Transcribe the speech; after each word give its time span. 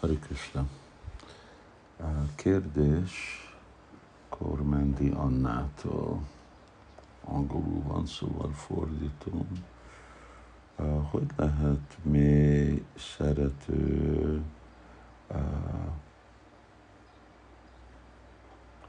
Hari 0.00 0.18
Krishna. 0.18 0.66
Kérdés 2.34 3.12
Kormendi 4.28 5.10
Annától. 5.10 6.20
Angolul 7.24 7.82
van, 7.82 8.06
szóval 8.06 8.52
fordítom. 8.52 9.64
Hogy 11.10 11.26
lehet 11.36 11.98
mély, 12.02 12.84
szerető, 12.96 14.42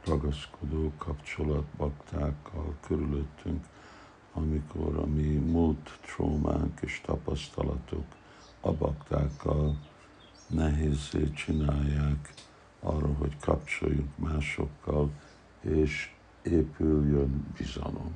ragaszkodó 0.05 0.91
kapcsolat 0.97 1.65
baktákkal 1.77 2.75
körülöttünk, 2.87 3.65
amikor 4.33 4.97
a 4.97 5.05
mi 5.05 5.35
múlt 5.35 5.99
trómánk 6.01 6.79
és 6.81 7.01
tapasztalatok 7.05 8.05
a 8.61 8.71
baktákkal 8.71 9.75
nehézé 10.53 11.31
csinálják 11.31 12.33
arra, 12.79 13.13
hogy 13.13 13.37
kapcsoljunk 13.39 14.17
másokkal, 14.17 15.11
és 15.61 16.13
épüljön 16.41 17.45
bizalom. 17.57 18.15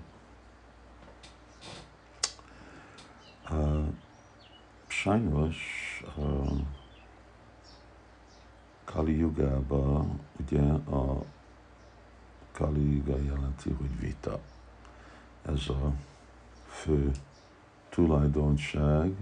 Uh, 3.50 3.88
sajnos 4.88 5.58
Kali 8.86 9.18
Jugában 9.18 10.20
ugye 10.40 10.62
a 10.72 11.24
Kali 12.52 12.96
Yuga 12.96 13.18
jelenti, 13.18 13.70
hogy 13.70 14.00
vita. 14.00 14.40
Ez 15.42 15.70
a 15.70 15.94
fő 16.68 17.12
tulajdonság, 17.90 19.16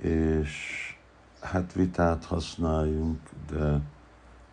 és 0.00 0.87
hát 1.50 1.72
vitát 1.72 2.24
használjunk, 2.24 3.20
de 3.50 3.80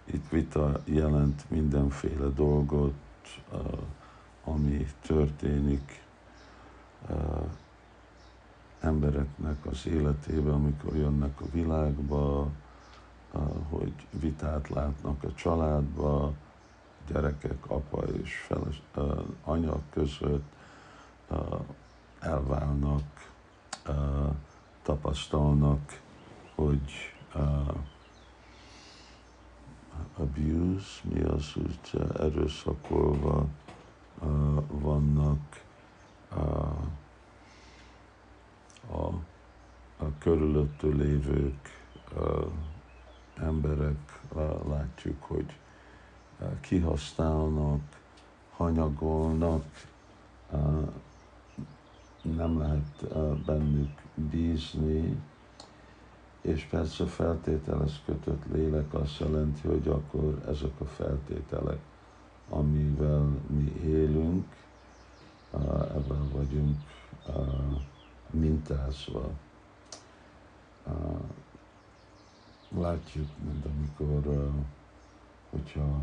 itt 0.05 0.30
vita 0.30 0.82
jelent 0.84 1.49
mindenféle 1.49 2.27
dolgot, 2.27 2.93
ami 4.43 4.88
történik 5.01 6.04
embereknek 8.79 9.66
az 9.66 9.88
életében, 9.88 10.54
amikor 10.54 10.96
jönnek 10.96 11.41
a 11.41 11.46
világba, 11.51 12.48
hogy 13.70 13.93
vitát 14.20 14.70
látnak 14.70 15.23
a 15.23 15.34
családba, 15.34 16.34
gyerekek, 17.07 17.70
apa 17.70 18.04
és 18.04 18.35
feles, 18.48 18.82
anya 19.43 19.79
között 19.90 20.54
elválnak, 22.20 23.32
tapasztalnak 24.84 26.04
hogy 26.55 27.13
uh, 27.35 27.75
abuse, 30.17 31.01
mi 31.03 31.21
az, 31.21 31.53
hogy 31.53 31.79
erőszakolva 32.20 33.48
uh, 34.21 34.63
vannak 34.70 35.63
uh, 36.31 36.67
a, 38.91 39.05
a 39.98 40.17
körülöttő 40.20 40.91
lévők, 40.91 41.83
uh, 42.15 42.45
emberek, 43.35 44.21
uh, 44.33 44.67
látjuk, 44.67 45.23
hogy 45.23 45.57
uh, 46.39 46.59
kihasználnak, 46.59 47.81
hanyagolnak, 48.55 49.65
uh, 50.51 50.89
nem 52.21 52.57
lehet 52.59 53.07
bennük 53.45 54.01
bízni, 54.15 55.17
és 56.46 56.63
persze 56.63 57.05
feltételez 57.05 58.01
kötött 58.05 58.46
lélek 58.51 58.93
azt 58.93 59.20
jelenti, 59.20 59.68
hogy 59.68 59.88
akkor 59.88 60.41
ezek 60.48 60.79
a 60.79 60.85
feltételek, 60.85 61.79
amivel 62.49 63.27
mi 63.48 63.82
élünk, 63.84 64.45
ebben 65.95 66.29
vagyunk 66.31 66.78
mintázva. 68.29 69.29
Látjuk, 72.69 73.27
mint 73.44 73.66
amikor, 73.66 74.51
hogyha 75.50 76.01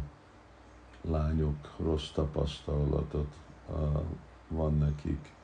lányok 1.01 1.71
rossz 1.79 2.11
tapasztalatot 2.11 3.35
van 4.49 4.79
nekik 4.79 5.35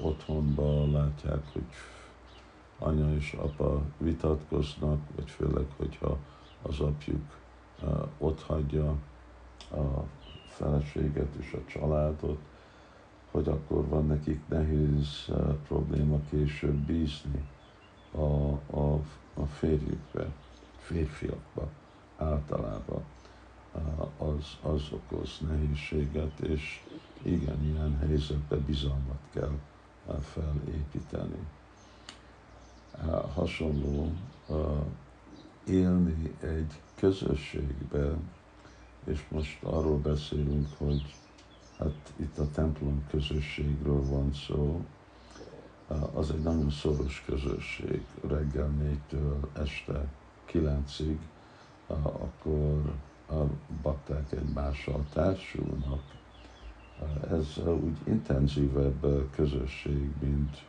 otthonban, 0.00 0.90
látják, 0.90 1.52
hogy 1.52 1.66
anya 2.80 3.14
és 3.14 3.32
apa 3.32 3.82
vitatkoznak, 3.98 5.00
vagy 5.16 5.30
főleg, 5.30 5.66
hogyha 5.76 6.18
az 6.62 6.80
apjuk 6.80 7.38
ott 8.18 8.42
hagyja 8.42 8.96
a 9.70 10.04
feleséget 10.46 11.34
és 11.34 11.52
a 11.52 11.70
családot, 11.70 12.38
hogy 13.30 13.48
akkor 13.48 13.88
van 13.88 14.06
nekik 14.06 14.40
nehéz 14.48 15.30
probléma 15.66 16.20
később 16.30 16.76
bízni 16.76 17.48
a, 18.10 18.50
a, 18.76 19.00
a 19.34 19.44
férjükbe, 19.44 20.32
férfiakba 20.78 21.68
általában. 22.16 23.04
Az, 24.18 24.58
az 24.62 24.82
okoz 24.92 25.40
nehézséget, 25.48 26.40
és 26.40 26.84
igen, 27.22 27.64
ilyen 27.64 27.98
helyzetben 27.98 28.64
bizalmat 28.66 29.20
kell 29.32 29.58
felépíteni 30.20 31.46
hasonló 33.34 34.12
élni 35.66 36.34
egy 36.40 36.80
közösségbe, 36.94 38.12
és 39.04 39.24
most 39.28 39.62
arról 39.62 39.98
beszélünk, 39.98 40.68
hogy 40.78 41.14
hát 41.78 42.12
itt 42.16 42.38
a 42.38 42.50
templom 42.50 43.04
közösségről 43.10 44.06
van 44.06 44.32
szó, 44.34 44.84
az 46.14 46.30
egy 46.30 46.42
nagyon 46.42 46.70
szoros 46.70 47.22
közösség, 47.26 48.02
reggel 48.28 48.68
négytől 48.68 49.48
este 49.52 50.06
kilencig, 50.44 51.18
akkor 52.02 52.92
a 53.28 53.42
bakták 53.82 54.32
egymással 54.32 55.04
társulnak. 55.12 56.02
Ez 57.30 57.58
úgy 57.66 57.96
intenzívebb 58.04 59.30
közösség, 59.34 60.10
mint 60.20 60.64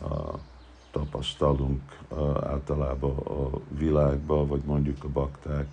a 0.00 0.38
tapasztalunk 0.90 1.98
általában 2.42 3.16
a 3.16 3.60
világban, 3.78 4.46
vagy 4.46 4.62
mondjuk 4.64 5.04
a 5.04 5.08
bakták, 5.08 5.66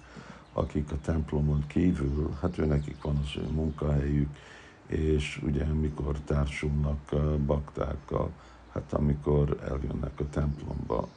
akik 0.54 0.92
a 0.92 1.00
templomon 1.02 1.64
kívül, 1.68 2.34
hát 2.42 2.58
ő 2.58 2.66
nekik 2.66 3.02
van 3.02 3.20
az 3.24 3.38
ő 3.38 3.48
munkahelyük, 3.52 4.30
és 4.88 5.42
ugye 5.44 5.66
mikor 5.66 6.20
társulnak 6.20 7.16
baktákkal, 7.46 8.32
hát 8.74 8.94
amikor 8.94 9.58
eljönnek 9.64 10.20
a 10.20 10.30
templomba 10.30 11.08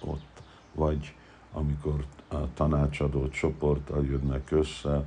ott, 0.00 0.42
vagy 0.74 1.14
amikor 1.52 2.04
a 2.28 2.52
tanácsadó 2.54 3.28
csoporttal 3.28 4.04
jönnek 4.04 4.50
össze, 4.50 5.04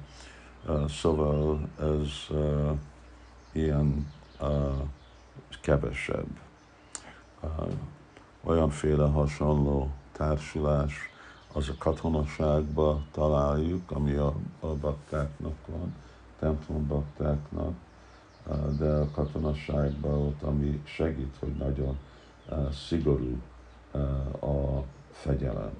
szóval 0.87 1.69
ez 1.79 2.37
ilyen 3.51 4.11
kevesebb 5.61 6.39
olyanféle 8.47 9.05
hasonló 9.05 9.89
társulás, 10.11 10.93
az 11.53 11.69
a 11.69 11.75
katonaságba 11.77 13.01
találjuk, 13.11 13.91
ami 13.91 14.13
a, 14.13 14.33
a 14.59 14.67
baktáknak 14.67 15.55
van, 15.65 15.95
templom 16.39 16.87
baktáknak, 16.87 17.73
de 18.77 18.89
a 18.89 19.11
katonaságban 19.11 20.13
ott, 20.13 20.41
ami 20.41 20.81
segít, 20.83 21.35
hogy 21.39 21.53
nagyon 21.55 21.97
szigorú 22.87 23.41
a 24.41 24.83
fegyelem. 25.11 25.71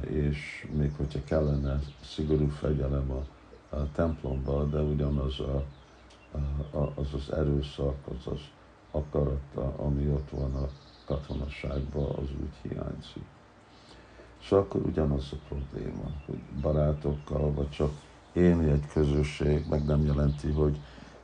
És 0.00 0.68
még 0.72 0.92
hogyha 0.96 1.24
kellene 1.24 1.80
szigorú 2.04 2.48
fegyelem 2.48 3.10
a, 3.10 3.24
a 3.76 3.92
templomba, 3.92 4.64
de 4.64 4.80
ugyanaz 4.80 5.40
a, 5.40 5.64
a, 6.78 6.92
az 6.94 7.14
az 7.14 7.32
erőszak, 7.32 7.96
az 8.08 8.32
az 8.32 8.40
akarata, 8.90 9.74
ami 9.76 10.08
ott 10.08 10.30
van 10.30 10.54
a 10.54 10.68
katonaságban 11.06 12.10
az 12.10 12.28
úgy 12.40 12.70
hiányzik. 12.70 13.24
Szóval 14.48 14.64
akkor 14.64 14.80
ugyanaz 14.80 15.32
a 15.32 15.36
probléma, 15.48 16.10
hogy 16.26 16.40
barátokkal, 16.60 17.52
vagy 17.52 17.70
csak 17.70 17.90
élni 18.32 18.70
egy 18.70 18.86
közösség, 18.92 19.66
meg 19.68 19.84
nem 19.84 20.04
jelenti, 20.04 20.50
hogy 20.50 20.78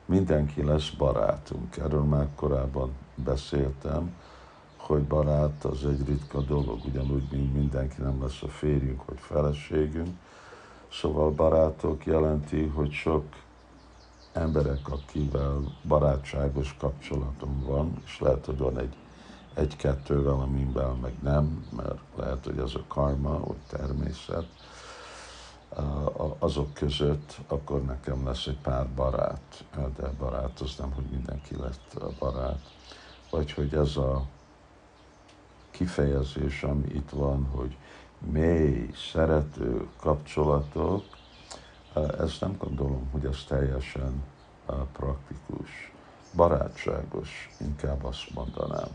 mindenki 0.04 0.62
lesz 0.62 0.90
barátunk. 0.90 1.76
Erről 1.76 2.04
már 2.04 2.28
korábban 2.34 2.90
beszéltem, 3.14 4.14
hogy 4.76 5.02
barát 5.02 5.64
az 5.64 5.86
egy 5.86 6.06
ritka 6.06 6.40
dolog, 6.40 6.84
ugyanúgy, 6.84 7.28
mint 7.30 7.54
mindenki 7.54 8.02
nem 8.02 8.22
lesz 8.22 8.42
a 8.42 8.48
férjünk 8.48 9.04
vagy 9.04 9.18
feleségünk. 9.18 10.16
Szóval 10.92 11.30
barátok 11.30 12.06
jelenti, 12.06 12.62
hogy 12.64 12.92
sok 12.92 13.24
emberek, 14.32 14.88
akivel 14.90 15.76
barátságos 15.84 16.76
kapcsolatom 16.78 17.62
van, 17.66 18.02
és 18.04 18.20
lehet, 18.20 18.46
hogy 18.46 18.58
van 18.58 18.78
egy 18.78 18.94
egy-kettővel, 19.58 20.40
amivel 20.40 20.92
meg 20.92 21.14
nem, 21.22 21.66
mert 21.76 21.98
lehet, 22.16 22.44
hogy 22.44 22.58
ez 22.58 22.74
a 22.74 22.84
karma, 22.88 23.38
vagy 23.38 23.56
természet, 23.68 24.46
azok 26.38 26.74
között, 26.74 27.38
akkor 27.46 27.84
nekem 27.84 28.26
lesz 28.26 28.46
egy 28.46 28.58
pár 28.58 28.88
barát, 28.88 29.64
de 29.96 30.10
barát 30.18 30.60
az 30.60 30.74
nem, 30.78 30.92
hogy 30.92 31.04
mindenki 31.10 31.56
lett 31.56 32.04
barát, 32.18 32.60
vagy 33.30 33.52
hogy 33.52 33.74
ez 33.74 33.96
a 33.96 34.26
kifejezés, 35.70 36.62
ami 36.62 36.86
itt 36.86 37.10
van, 37.10 37.44
hogy 37.44 37.76
mély, 38.18 38.90
szerető 39.12 39.88
kapcsolatok, 40.00 41.04
ezt 42.18 42.40
nem 42.40 42.56
gondolom, 42.58 43.08
hogy 43.12 43.24
ez 43.24 43.44
teljesen 43.48 44.22
praktikus, 44.92 45.92
barátságos, 46.34 47.50
inkább 47.60 48.04
azt 48.04 48.30
mondanám. 48.34 48.88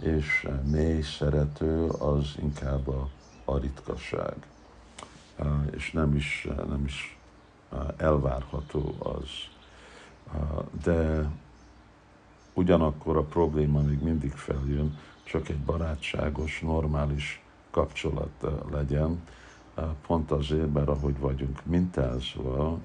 És 0.00 0.48
mély 0.70 1.00
szerető 1.00 1.86
az 1.88 2.34
inkább 2.42 2.88
a, 2.88 3.08
a 3.44 3.58
ritkaság, 3.58 4.34
és 5.70 5.92
nem 5.92 6.14
is, 6.14 6.48
nem 6.68 6.84
is 6.84 7.18
elvárható 7.96 8.94
az. 8.98 9.28
De 10.84 11.30
ugyanakkor 12.54 13.16
a 13.16 13.22
probléma 13.22 13.80
még 13.80 14.02
mindig 14.02 14.32
feljön, 14.32 14.98
csak 15.24 15.48
egy 15.48 15.60
barátságos, 15.60 16.60
normális 16.60 17.42
kapcsolat 17.70 18.46
legyen, 18.70 19.22
pont 20.06 20.30
azért, 20.30 20.72
mert 20.72 20.88
ahogy 20.88 21.18
vagyunk 21.18 21.64
mintázva, 21.64 22.78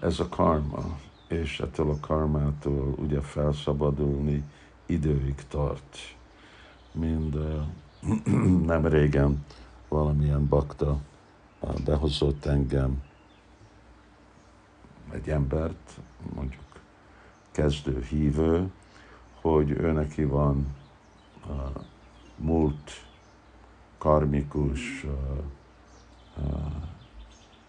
ez 0.00 0.20
a 0.20 0.28
karma, 0.28 0.98
és 1.28 1.60
ettől 1.60 1.90
a 1.90 2.00
karmától 2.00 2.94
ugye 2.98 3.20
felszabadulni 3.20 4.44
időig 4.86 5.34
tart. 5.48 5.98
Mind 6.92 7.38
nem 8.72 8.86
régen 8.86 9.44
valamilyen 9.88 10.48
bakta 10.48 10.98
behozott 11.84 12.44
engem 12.44 13.02
egy 15.12 15.30
embert, 15.30 16.00
mondjuk 16.34 16.62
kezdő 17.50 18.02
hívő, 18.02 18.70
hogy 19.40 19.70
ő 19.70 19.92
neki 19.92 20.24
van 20.24 20.74
múlt 22.36 22.90
karmikus 23.98 25.06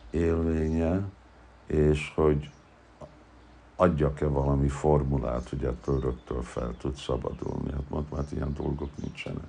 élménye, 0.10 1.02
és 1.66 2.12
hogy 2.16 2.50
adjak-e 3.75 4.27
valami 4.27 4.68
formulát, 4.68 5.50
hogy 5.50 5.63
ettől 5.63 6.00
rögtön 6.00 6.42
fel 6.42 6.75
tud 6.77 6.95
szabadulni. 6.95 7.72
Hát 7.72 7.89
mondtam, 7.89 8.18
hát 8.18 8.31
ilyen 8.31 8.54
dolgok 8.54 8.89
nincsenek. 8.98 9.48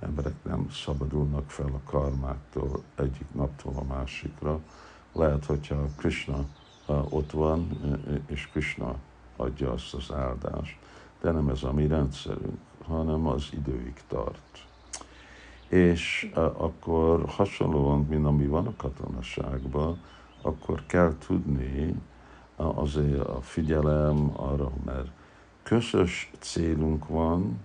Emberek 0.00 0.34
nem 0.42 0.70
szabadulnak 0.70 1.50
fel 1.50 1.66
a 1.72 1.90
karmáktól 1.90 2.82
egyik 2.94 3.34
naptól 3.34 3.72
a 3.76 3.94
másikra. 3.94 4.58
Lehet, 5.12 5.44
hogyha 5.44 5.86
Krishna 5.96 6.44
ott 6.86 7.30
van, 7.30 7.68
és 8.26 8.48
Krishna 8.48 8.94
adja 9.36 9.72
azt 9.72 9.94
az 9.94 10.12
áldást, 10.14 10.78
de 11.20 11.30
nem 11.30 11.48
ez 11.48 11.62
a 11.62 11.72
mi 11.72 11.86
rendszerünk, 11.86 12.58
hanem 12.84 13.26
az 13.26 13.48
időig 13.52 13.94
tart 14.08 14.66
és 15.72 16.30
akkor 16.34 17.24
hasonlóan, 17.28 18.06
mint 18.08 18.26
ami 18.26 18.46
van 18.46 18.66
a 18.66 18.76
katonaságban, 18.76 20.00
akkor 20.42 20.82
kell 20.86 21.14
tudni 21.26 21.94
azért 22.56 23.26
a 23.26 23.40
figyelem 23.40 24.32
arra, 24.36 24.70
mert 24.84 25.08
közös 25.62 26.30
célunk 26.38 27.08
van, 27.08 27.60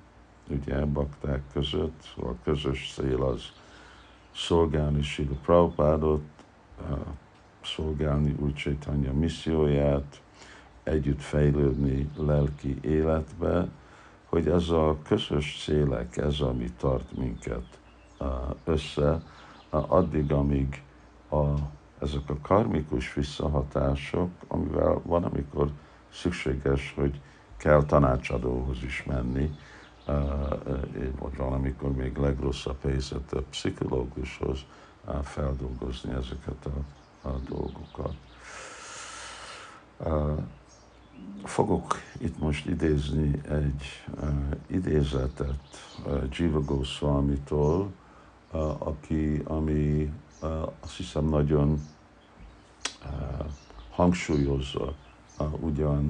ugye 0.49 0.85
bakták 0.85 1.41
között, 1.53 1.99
a 1.99 2.07
szóval 2.15 2.37
közös 2.43 2.93
cél 2.95 3.23
az 3.23 3.41
szolgálni 4.35 5.01
Sila 5.01 5.35
Prabhupádot, 5.41 6.23
szolgálni 7.63 8.35
Úr 8.39 8.53
Chaitanya 8.53 9.13
misszióját, 9.13 10.21
együtt 10.83 11.21
fejlődni 11.21 12.09
lelki 12.15 12.77
életbe, 12.81 13.67
hogy 14.25 14.47
ez 14.47 14.69
a 14.69 14.97
közös 15.03 15.61
célek, 15.63 16.17
ez 16.17 16.39
ami 16.39 16.71
tart 16.77 17.17
minket 17.17 17.79
össze, 18.63 19.21
addig, 19.69 20.31
amíg 20.31 20.83
a, 21.29 21.43
ezek 21.99 22.29
a 22.29 22.37
karmikus 22.41 23.13
visszahatások, 23.13 24.29
amivel 24.47 25.01
van, 25.03 25.23
amikor 25.23 25.71
szükséges, 26.13 26.93
hogy 26.95 27.21
kell 27.57 27.83
tanácsadóhoz 27.83 28.83
is 28.83 29.03
menni, 29.03 29.55
vagy 31.19 31.37
valamikor 31.37 31.91
még 31.91 32.17
legrosszabb 32.17 32.81
helyzet 32.81 33.33
a 33.33 33.41
pszichológushoz 33.49 34.59
feldolgozni 35.23 36.13
ezeket 36.13 36.65
a, 36.65 37.27
a 37.27 37.39
dolgokat. 37.49 38.15
Fogok 41.43 41.95
itt 42.17 42.39
most 42.39 42.65
idézni 42.65 43.41
egy 43.49 44.05
idézetet 44.67 45.59
Jiva 46.31 46.61
Goswami-tól, 46.61 47.91
aki, 48.77 49.41
ami 49.45 50.13
azt 50.79 50.95
hiszem 50.97 51.25
nagyon 51.25 51.81
hangsúlyozza 53.91 54.93
ugyan 55.59 56.09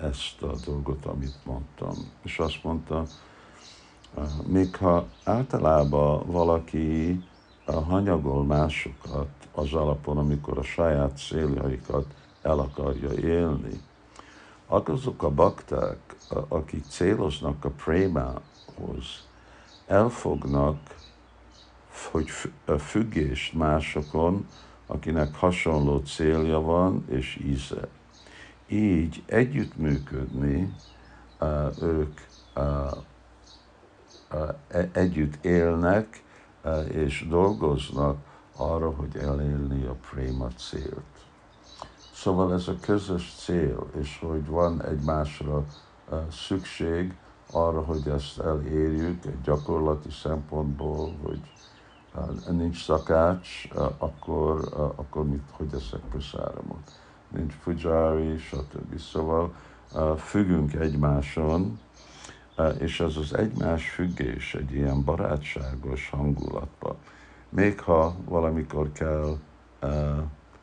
ezt 0.00 0.42
a 0.42 0.52
dolgot, 0.64 1.06
amit 1.06 1.44
mondtam. 1.44 1.94
És 2.22 2.38
azt 2.38 2.62
mondta, 2.62 3.04
még 4.46 4.76
ha 4.76 5.06
általában 5.24 6.26
valaki 6.26 7.20
hanyagol 7.64 8.44
másokat 8.44 9.28
az 9.54 9.72
alapon, 9.72 10.18
amikor 10.18 10.58
a 10.58 10.62
saját 10.62 11.18
céljaikat 11.18 12.06
el 12.42 12.58
akarja 12.58 13.12
élni, 13.12 13.80
azok 14.66 15.22
a 15.22 15.30
bakták, 15.30 16.16
akik 16.48 16.84
céloznak 16.84 17.64
a 17.64 17.70
prémához, 17.70 19.26
elfognak 19.86 20.78
hogy 22.06 22.30
függést 22.78 23.54
másokon, 23.54 24.46
akinek 24.86 25.34
hasonló 25.34 25.98
célja 25.98 26.60
van 26.60 27.04
és 27.08 27.40
íze. 27.44 27.88
Így 28.68 29.22
együttműködni, 29.26 30.74
ők 31.82 32.20
e, 34.68 34.88
együtt 34.92 35.44
élnek 35.44 36.22
és 36.92 37.26
dolgoznak 37.28 38.16
arra, 38.56 38.90
hogy 38.90 39.16
elélni 39.16 39.84
a 39.84 39.96
préma 40.10 40.48
célt. 40.48 41.04
Szóval 42.12 42.52
ez 42.52 42.68
a 42.68 42.76
közös 42.80 43.34
cél, 43.38 43.86
és 44.00 44.18
hogy 44.20 44.46
van 44.46 44.82
egymásra 44.84 45.64
szükség 46.30 47.14
arra, 47.52 47.80
hogy 47.80 48.08
ezt 48.08 48.38
elérjük 48.38 49.24
egy 49.24 49.40
gyakorlati 49.40 50.10
szempontból, 50.10 51.16
hogy 51.22 51.40
nincs 52.50 52.84
szakács, 52.84 53.68
akkor, 53.98 54.68
akkor 54.96 55.28
mit, 55.28 55.42
hogy 55.50 55.74
eszek 55.74 56.00
prasáramot. 56.00 56.92
Nincs 57.28 57.54
pujári, 57.64 58.38
stb. 58.38 58.98
Szóval 58.98 59.54
függünk 60.16 60.74
egymáson, 60.74 61.78
és 62.78 63.00
ez 63.00 63.16
az 63.16 63.34
egymás 63.34 63.90
függés 63.90 64.54
egy 64.54 64.72
ilyen 64.72 65.04
barátságos 65.04 66.10
hangulatba. 66.10 66.96
Még 67.48 67.80
ha 67.80 68.16
valamikor 68.24 68.92
kell 68.92 69.38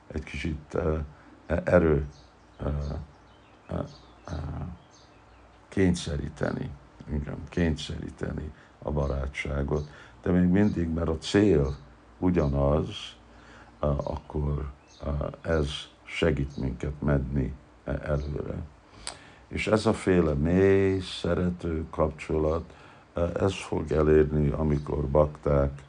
egy 0.08 0.24
kicsit 0.24 0.78
erő 1.46 2.08
kényszeríteni, 5.70 6.70
igen, 7.12 7.44
kényszeríteni 7.50 8.52
a 8.80 8.92
barátságot, 8.92 9.90
de 10.28 10.34
még 10.34 10.50
mindig, 10.50 10.90
mert 10.90 11.08
a 11.08 11.18
cél 11.18 11.76
ugyanaz, 12.18 12.88
akkor 14.04 14.72
ez 15.42 15.70
segít 16.04 16.58
minket 16.58 17.02
menni 17.02 17.54
előre. 17.84 18.56
És 19.48 19.68
ez 19.68 19.86
a 19.86 19.94
féle 19.94 20.34
mély, 20.34 21.00
szerető 21.00 21.86
kapcsolat, 21.90 22.74
ez 23.40 23.54
fog 23.54 23.92
elérni, 23.92 24.50
amikor 24.50 25.08
bakták, 25.08 25.82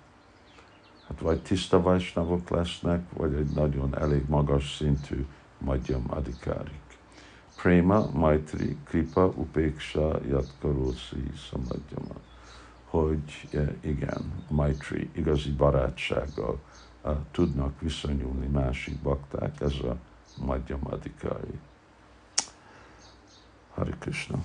hát 1.08 1.20
vagy 1.20 1.42
tiszta 1.42 1.82
vajsnavok 1.82 2.50
lesznek, 2.50 3.12
vagy 3.12 3.34
egy 3.34 3.50
nagyon 3.54 3.98
elég 3.98 4.24
magas 4.28 4.76
szintű 4.76 5.26
madjam 5.58 6.04
adikárik. 6.08 6.98
Prema, 7.62 8.10
Maitri, 8.12 8.76
Kripa, 8.84 9.26
Upéksa, 9.26 10.20
Jatkarószi, 10.28 11.30
Samadjama 11.36 12.14
hogy 12.90 13.48
eh, 13.52 13.68
igen, 13.80 14.44
Maitri, 14.48 15.10
igazi 15.12 15.50
barátsággal 15.50 16.60
uh, 17.04 17.16
tudnak 17.30 17.80
viszonyulni 17.80 18.46
másik 18.46 19.02
bakták, 19.02 19.60
ez 19.60 19.74
a 19.74 19.96
Madhyamadikari. 20.44 21.58
Hari 23.74 23.94
Krishna. 23.98 24.42